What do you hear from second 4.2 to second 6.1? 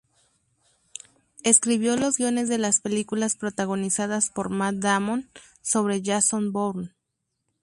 por Matt Damon sobre